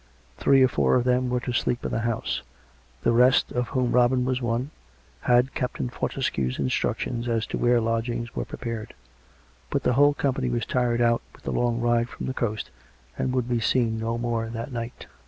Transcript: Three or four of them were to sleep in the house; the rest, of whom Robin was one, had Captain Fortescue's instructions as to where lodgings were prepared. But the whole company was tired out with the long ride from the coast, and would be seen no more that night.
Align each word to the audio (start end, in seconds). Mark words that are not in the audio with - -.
Three 0.37 0.63
or 0.63 0.67
four 0.67 0.95
of 0.95 1.03
them 1.03 1.29
were 1.29 1.41
to 1.41 1.53
sleep 1.53 1.85
in 1.85 1.91
the 1.91 1.99
house; 1.99 2.41
the 3.03 3.11
rest, 3.11 3.51
of 3.51 3.67
whom 3.67 3.91
Robin 3.91 4.25
was 4.25 4.41
one, 4.41 4.71
had 5.19 5.53
Captain 5.53 5.89
Fortescue's 5.89 6.57
instructions 6.57 7.27
as 7.27 7.45
to 7.45 7.59
where 7.59 7.79
lodgings 7.79 8.35
were 8.35 8.43
prepared. 8.43 8.95
But 9.69 9.83
the 9.83 9.93
whole 9.93 10.15
company 10.15 10.49
was 10.49 10.65
tired 10.65 11.01
out 11.01 11.21
with 11.35 11.43
the 11.43 11.51
long 11.51 11.79
ride 11.79 12.09
from 12.09 12.25
the 12.25 12.33
coast, 12.33 12.71
and 13.15 13.31
would 13.35 13.47
be 13.47 13.59
seen 13.59 13.99
no 13.99 14.17
more 14.17 14.47
that 14.47 14.71
night. 14.71 15.05